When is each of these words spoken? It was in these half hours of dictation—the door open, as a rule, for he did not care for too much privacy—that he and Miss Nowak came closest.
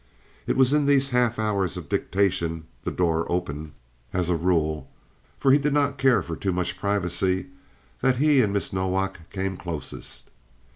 It 0.47 0.57
was 0.57 0.73
in 0.73 0.87
these 0.87 1.09
half 1.09 1.37
hours 1.37 1.77
of 1.77 1.87
dictation—the 1.87 2.89
door 2.89 3.31
open, 3.31 3.73
as 4.11 4.29
a 4.29 4.35
rule, 4.35 4.89
for 5.37 5.51
he 5.51 5.59
did 5.59 5.73
not 5.75 5.99
care 5.99 6.23
for 6.23 6.35
too 6.35 6.51
much 6.51 6.79
privacy—that 6.79 8.15
he 8.15 8.41
and 8.41 8.51
Miss 8.51 8.73
Nowak 8.73 9.29
came 9.29 9.57
closest. 9.57 10.31